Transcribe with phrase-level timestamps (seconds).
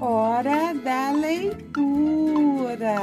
[0.00, 2.94] Hora da leitura.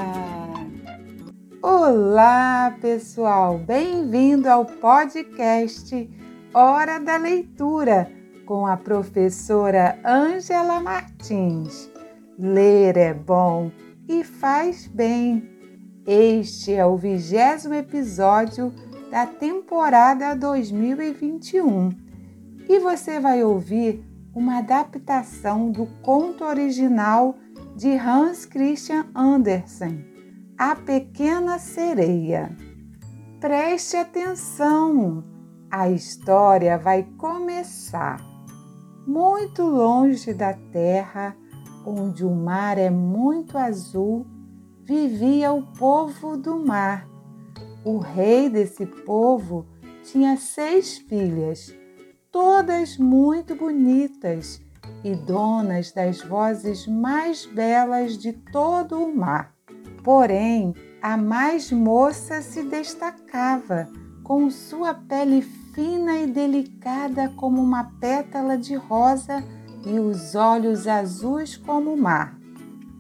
[1.62, 3.58] Olá, pessoal.
[3.58, 6.10] Bem-vindo ao podcast
[6.54, 8.10] Hora da Leitura
[8.46, 11.92] com a professora Ângela Martins.
[12.40, 13.70] Ler é bom
[14.08, 15.50] e faz bem.
[16.08, 18.74] Este é o vigésimo episódio
[19.12, 21.90] da temporada 2021
[22.70, 27.38] e você vai ouvir uma adaptação do conto original
[27.74, 30.06] de Hans Christian Andersen,
[30.58, 32.50] A Pequena Sereia.
[33.40, 35.24] Preste atenção,
[35.72, 38.20] a história vai começar.
[39.08, 41.34] Muito longe da terra,
[41.86, 44.26] onde o mar é muito azul,
[44.84, 47.08] vivia o povo do mar.
[47.86, 49.66] O rei desse povo
[50.04, 51.74] tinha seis filhas
[52.36, 54.62] todas muito bonitas
[55.06, 59.56] e donas das vozes mais belas de todo o mar.
[60.04, 63.88] Porém, a mais moça se destacava,
[64.22, 69.42] com sua pele fina e delicada como uma pétala de rosa
[69.86, 72.38] e os olhos azuis como o mar.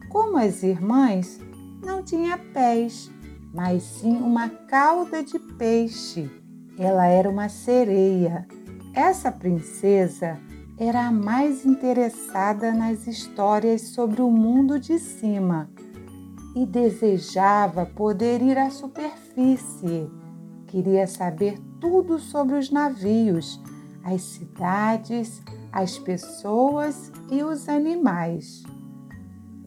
[0.08, 1.42] Como as irmãs,
[1.84, 3.12] não tinha pés,
[3.54, 6.32] mas sim uma cauda de peixe.
[6.80, 8.48] Ela era uma sereia
[8.96, 10.40] essa princesa
[10.78, 15.70] era a mais interessada nas histórias sobre o mundo de cima
[16.56, 20.10] e desejava poder ir à superfície.
[20.68, 23.62] Queria saber tudo sobre os navios,
[24.02, 25.42] as cidades,
[25.74, 28.64] as pessoas e os animais.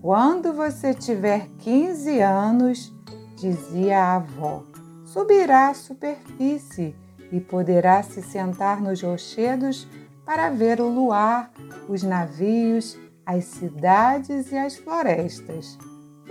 [0.01, 2.95] Quando você tiver 15 anos,
[3.37, 4.65] dizia a avó,
[5.05, 6.95] subirá à superfície
[7.31, 9.87] e poderá se sentar nos rochedos
[10.25, 11.51] para ver o luar,
[11.89, 15.79] os navios, as cidades e as florestas.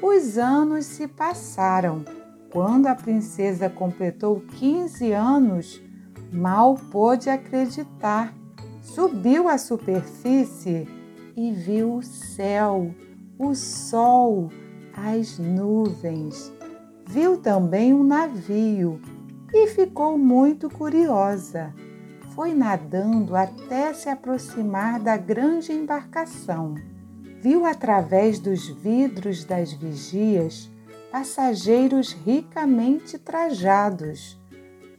[0.01, 2.05] Os anos se passaram.
[2.51, 5.81] Quando a princesa completou 15 anos,
[6.31, 8.33] mal pôde acreditar.
[8.81, 10.87] Subiu à superfície
[11.35, 12.91] e viu o céu,
[13.37, 14.49] o sol,
[14.95, 16.51] as nuvens.
[17.05, 18.99] Viu também um navio
[19.53, 21.73] e ficou muito curiosa.
[22.35, 26.75] Foi nadando até se aproximar da grande embarcação.
[27.41, 30.69] Viu através dos vidros das vigias
[31.11, 34.39] passageiros ricamente trajados.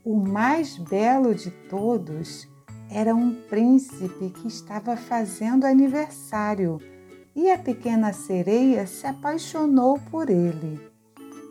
[0.05, 2.49] O mais belo de todos
[2.91, 6.81] era um príncipe que estava fazendo aniversário
[7.37, 10.88] e a pequena sereia se apaixonou por ele.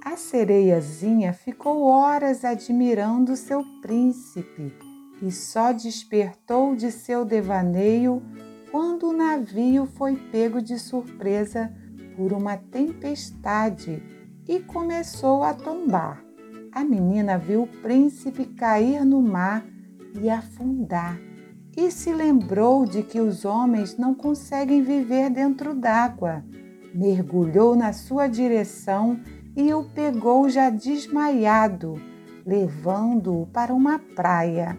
[0.04, 4.74] A sereiazinha ficou horas admirando seu príncipe
[5.22, 8.22] e só despertou de seu devaneio
[8.72, 11.74] quando o navio foi pego de surpresa
[12.16, 14.02] por uma tempestade
[14.48, 16.24] e começou a tombar.
[16.72, 19.66] A menina viu o príncipe cair no mar
[20.22, 21.20] e afundar
[21.76, 26.44] e se lembrou de que os homens não conseguem viver dentro d'água.
[26.94, 29.20] Mergulhou na sua direção
[29.58, 32.00] e o pegou já desmaiado,
[32.46, 34.78] levando-o para uma praia.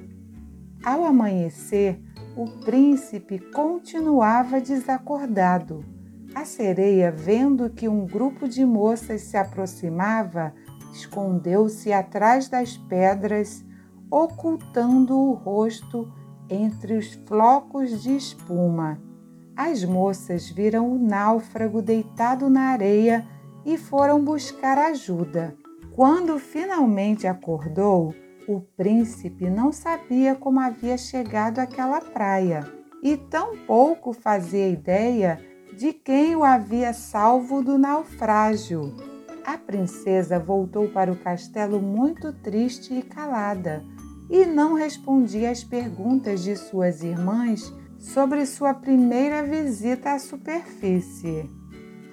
[0.85, 2.01] Ao amanhecer,
[2.37, 5.85] o príncipe continuava desacordado.
[6.33, 10.55] A sereia, vendo que um grupo de moças se aproximava,
[10.93, 13.65] escondeu-se atrás das pedras,
[14.09, 16.09] ocultando o rosto
[16.49, 19.03] entre os flocos de espuma.
[19.57, 23.27] As moças viram o náufrago deitado na areia
[23.65, 25.57] e foram buscar ajuda.
[25.95, 28.15] Quando finalmente acordou,
[28.47, 32.65] o príncipe não sabia como havia chegado àquela praia
[33.03, 35.39] e tampouco fazia ideia
[35.77, 38.97] de quem o havia salvo do naufrágio.
[39.45, 43.85] A princesa voltou para o castelo muito triste e calada
[44.29, 51.58] e não respondia às perguntas de suas irmãs sobre sua primeira visita à superfície.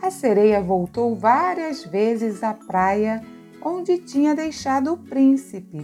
[0.05, 3.23] A sereia voltou várias vezes à praia
[3.59, 5.79] onde tinha deixado o príncipe,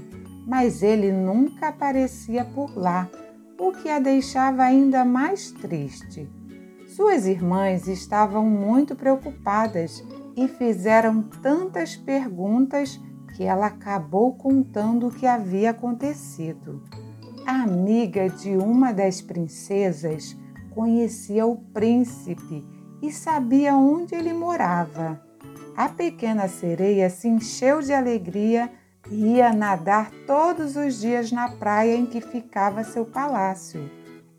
[0.46, 3.10] mas ele nunca aparecia por lá,
[3.58, 6.30] o que a deixava ainda mais triste.
[6.86, 10.04] Suas irmãs estavam muito preocupadas
[10.38, 13.02] e fizeram tantas perguntas
[13.36, 16.80] que ela acabou contando o que havia acontecido.
[17.44, 20.38] A amiga de uma das princesas
[20.76, 25.22] conhecia o príncipe e sabia onde ele morava.
[25.76, 28.70] A pequena sereia se encheu de alegria
[29.10, 33.90] e ia nadar todos os dias na praia em que ficava seu palácio.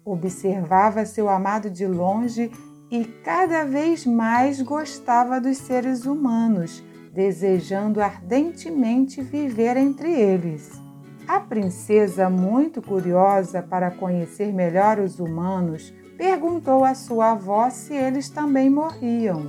[0.04, 2.50] Observava seu amado de longe
[2.90, 6.82] e cada vez mais gostava dos seres humanos,
[7.12, 10.70] desejando ardentemente viver entre eles.
[11.26, 18.28] A princesa, muito curiosa para conhecer melhor os humanos, perguntou à sua avó se eles
[18.28, 19.46] também morriam.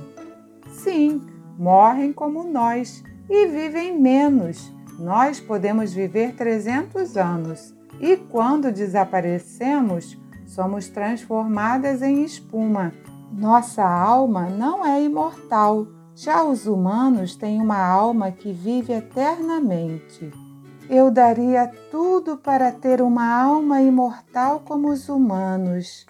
[0.70, 1.22] Sim,
[1.58, 4.72] morrem como nós e vivem menos.
[4.98, 12.92] Nós podemos viver 300 anos e quando desaparecemos, somos transformadas em espuma.
[13.32, 15.86] Nossa alma não é imortal.
[16.14, 20.43] Já os humanos têm uma alma que vive eternamente.
[20.88, 26.06] Eu daria tudo para ter uma alma imortal como os humanos,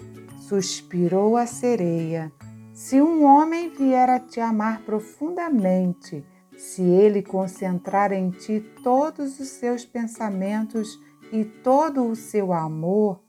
[0.48, 2.32] suspirou a sereia.
[2.72, 6.24] Se um homem vier a te amar profundamente,
[6.56, 10.98] se ele concentrar em ti todos os seus pensamentos
[11.32, 13.20] e todo o seu amor,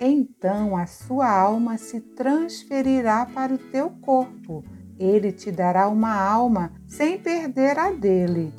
[0.00, 4.64] então a sua alma se transferirá para o teu corpo.
[4.98, 8.52] Ele te dará uma alma sem perder a dele.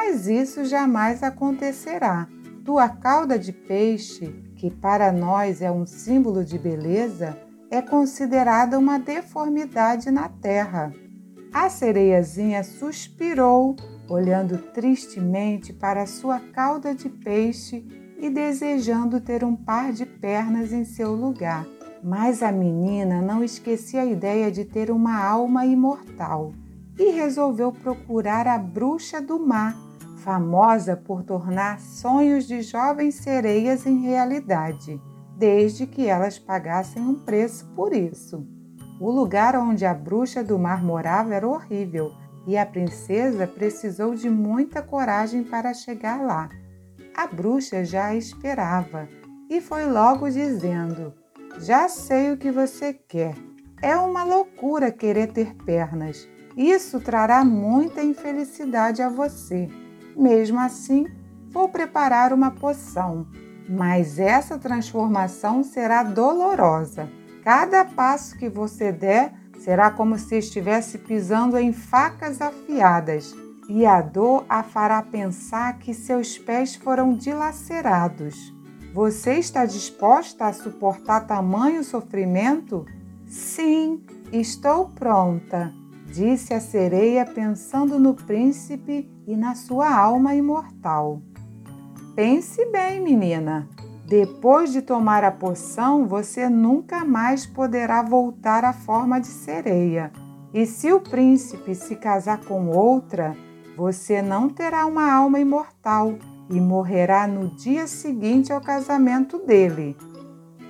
[0.00, 2.28] Mas isso jamais acontecerá.
[2.64, 7.36] Tua cauda de peixe, que para nós é um símbolo de beleza,
[7.68, 10.92] é considerada uma deformidade na terra.
[11.52, 13.74] A sereiazinha suspirou,
[14.08, 17.84] olhando tristemente para sua cauda de peixe
[18.20, 21.66] e desejando ter um par de pernas em seu lugar.
[22.04, 26.52] Mas a menina não esquecia a ideia de ter uma alma imortal
[26.96, 29.87] e resolveu procurar a bruxa do mar,
[30.18, 35.00] famosa por tornar sonhos de jovens sereias em realidade
[35.38, 38.44] desde que elas pagassem um preço por isso.
[39.00, 42.12] O lugar onde a bruxa do mar morava era horrível
[42.44, 46.48] e a princesa precisou de muita coragem para chegar lá.
[47.16, 49.08] A bruxa já a esperava
[49.48, 51.14] e foi logo dizendo:
[51.60, 53.36] Já sei o que você quer.
[53.80, 56.28] É uma loucura querer ter pernas.
[56.56, 59.68] Isso trará muita infelicidade a você.
[60.18, 61.06] Mesmo assim,
[61.50, 63.26] vou preparar uma poção
[63.68, 67.08] mas essa transformação será dolorosa.
[67.44, 73.34] Cada passo que você der será como se estivesse pisando em facas afiadas,
[73.68, 78.54] e a dor a fará pensar que seus pés foram dilacerados.
[78.94, 82.86] Você está disposta a suportar tamanho sofrimento?
[83.26, 85.70] Sim, estou pronta,
[86.06, 91.20] disse a sereia, pensando no príncipe e na sua alma imortal.
[92.16, 93.68] Pense bem, menina.
[94.06, 100.10] Depois de tomar a poção, você nunca mais poderá voltar à forma de sereia.
[100.54, 103.36] E se o príncipe se casar com outra,
[103.76, 106.14] você não terá uma alma imortal
[106.48, 109.94] e morrerá no dia seguinte ao casamento dele.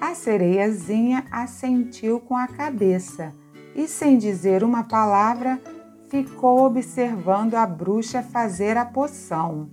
[0.01, 3.33] A sereiazinha assentiu com a cabeça
[3.77, 5.61] e, sem dizer uma palavra,
[6.09, 9.69] ficou observando a bruxa fazer a poção.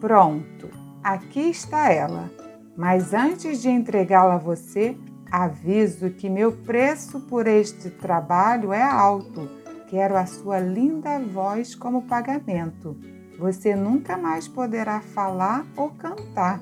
[0.00, 0.84] Pronto!
[1.04, 2.30] aqui está ela.
[2.74, 4.96] Mas antes de entregá-la a você,
[5.30, 9.48] aviso que meu preço por este trabalho é alto.
[9.86, 12.96] Quero a sua linda voz como pagamento.
[13.38, 16.60] Você nunca mais poderá falar ou cantar.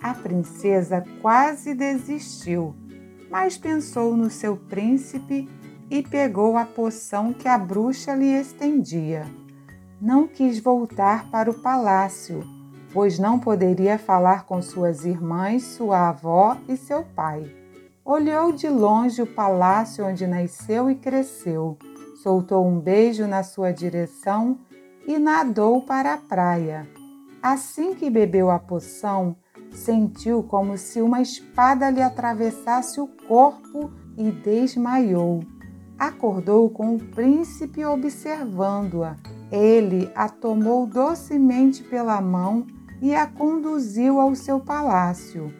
[0.00, 2.74] A princesa quase desistiu,
[3.30, 5.48] mas pensou no seu príncipe
[5.94, 9.24] e pegou a poção que a bruxa lhe estendia.
[10.00, 12.42] Não quis voltar para o palácio
[12.94, 17.52] pois não poderia falar com suas irmãs, sua avó e seu pai.
[18.04, 21.76] Olhou de longe o palácio onde nasceu e cresceu,
[22.22, 24.60] soltou um beijo na sua direção
[25.08, 26.88] e nadou para a praia.
[27.42, 29.34] Assim que bebeu a poção,
[29.72, 35.40] sentiu como se uma espada lhe atravessasse o corpo e desmaiou.
[35.98, 39.16] Acordou com o príncipe observando-a.
[39.50, 42.66] Ele a tomou docemente pela mão
[43.00, 45.52] e a conduziu ao seu palácio.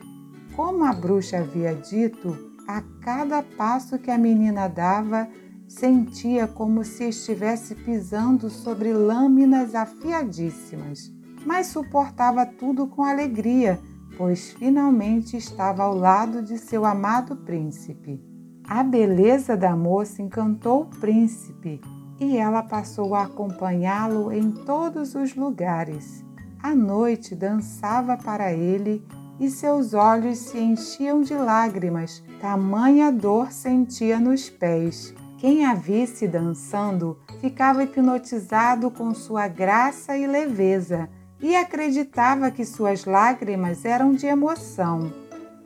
[0.57, 2.37] Como a bruxa havia dito,
[2.67, 5.29] a cada passo que a menina dava,
[5.69, 11.13] sentia como se estivesse pisando sobre lâminas afiadíssimas,
[11.45, 13.79] mas suportava tudo com alegria,
[14.17, 18.34] pois finalmente estava ao lado de seu amado príncipe.
[18.67, 21.83] A beleza da moça encantou o príncipe
[22.19, 26.25] e ela passou a acompanhá-lo em todos os lugares.
[26.63, 29.05] A noite dançava para ele
[29.39, 35.15] e seus olhos se enchiam de lágrimas, tamanha dor sentia nos pés.
[35.37, 43.05] Quem a visse dançando ficava hipnotizado com sua graça e leveza e acreditava que suas
[43.05, 45.13] lágrimas eram de emoção.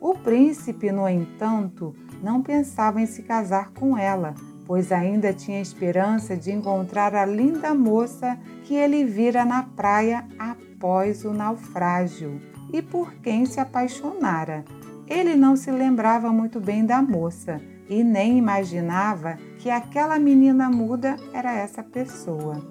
[0.01, 4.35] O príncipe, no entanto, não pensava em se casar com ela,
[4.65, 11.25] pois ainda tinha esperança de encontrar a linda moça que ele vira na praia após
[11.25, 12.39] o naufrágio
[12.71, 14.63] e por quem se apaixonara.
[15.07, 17.59] Ele não se lembrava muito bem da moça
[17.89, 22.63] e nem imaginava que aquela menina muda era essa pessoa.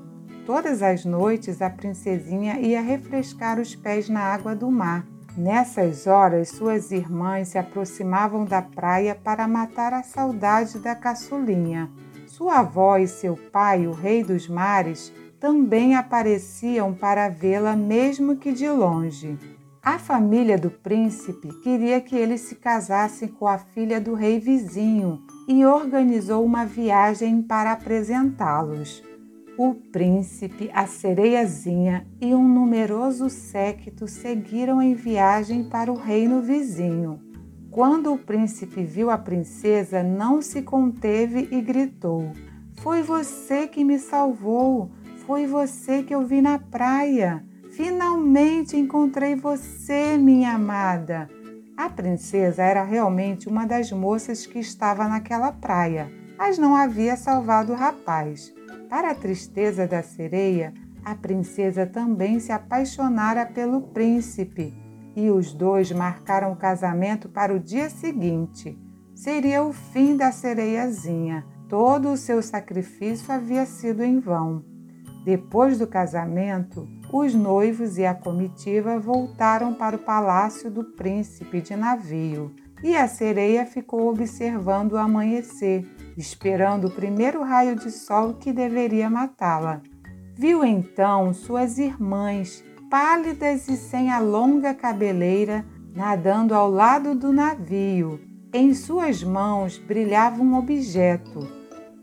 [0.47, 5.05] Todas as noites a princesinha ia refrescar os pés na água do mar.
[5.39, 11.89] Nessas horas, suas irmãs se aproximavam da praia para matar a saudade da caçulinha.
[12.27, 18.53] Sua avó e seu pai, o rei dos mares, também apareciam para vê-la, mesmo que
[18.53, 19.39] de longe.
[19.81, 25.23] A família do príncipe queria que eles se casassem com a filha do rei vizinho
[25.47, 29.08] e organizou uma viagem para apresentá-los.
[29.59, 37.19] O príncipe, a sereiazinha e um numeroso séquito seguiram em viagem para o reino vizinho.
[37.69, 42.31] Quando o príncipe viu a princesa, não se conteve e gritou:
[42.83, 44.93] Foi você que me salvou!
[45.27, 47.45] Foi você que eu vi na praia!
[47.73, 51.29] Finalmente encontrei você, minha amada.
[51.77, 57.73] A princesa era realmente uma das moças que estava naquela praia, mas não havia salvado
[57.73, 58.57] o rapaz.
[58.89, 60.73] Para a tristeza da sereia,
[61.05, 64.75] a princesa também se apaixonara pelo príncipe
[65.15, 68.79] e os dois marcaram o casamento para o dia seguinte.
[69.15, 71.45] Seria o fim da sereiazinha.
[71.69, 74.65] Todo o seu sacrifício havia sido em vão.
[75.25, 81.77] Depois do casamento, os noivos e a comitiva voltaram para o palácio do príncipe de
[81.77, 85.85] navio e a sereia ficou observando o amanhecer,
[86.19, 89.81] esperando o primeiro raio de sol que deveria matá-la.
[90.35, 98.21] Viu então suas irmãs, pálidas e sem a longa cabeleira, nadando ao lado do navio.
[98.53, 101.59] Em suas mãos brilhava um objeto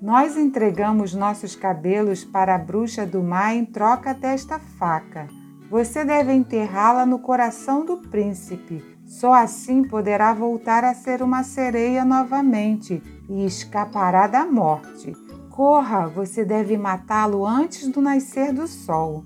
[0.06, 5.28] nós entregamos nossos cabelos para a bruxa do mar em troca desta faca.
[5.70, 8.84] Você deve enterrá-la no coração do príncipe.
[9.04, 15.14] Só assim poderá voltar a ser uma sereia novamente e escapará da morte.
[15.50, 19.24] Corra, você deve matá-lo antes do nascer do sol.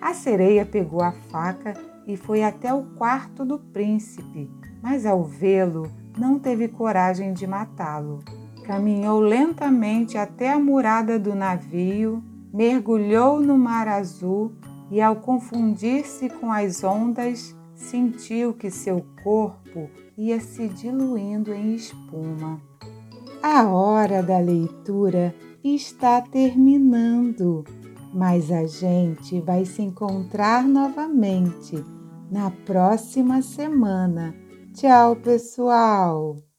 [0.00, 1.74] A sereia pegou a faca
[2.06, 4.50] e foi até o quarto do príncipe,
[4.82, 8.20] mas ao vê-lo, não teve coragem de matá-lo.
[8.64, 14.52] Caminhou lentamente até a murada do navio, mergulhou no mar azul
[14.90, 22.60] e, ao confundir-se com as ondas, sentiu que seu corpo ia se diluindo em espuma.
[23.42, 27.64] A hora da leitura está terminando,
[28.12, 31.82] mas a gente vai se encontrar novamente
[32.30, 34.34] na próxima semana.
[34.74, 36.49] Tchau, pessoal!